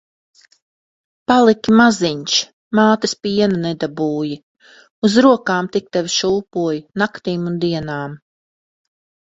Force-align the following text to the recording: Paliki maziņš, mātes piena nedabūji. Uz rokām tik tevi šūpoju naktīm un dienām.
Paliki 1.31 1.73
maziņš, 1.79 2.37
mātes 2.79 3.13
piena 3.27 3.61
nedabūji. 3.67 4.39
Uz 5.09 5.21
rokām 5.29 5.71
tik 5.79 5.95
tevi 5.99 6.15
šūpoju 6.17 6.83
naktīm 7.05 7.49
un 7.53 7.65
dienām. 7.69 8.21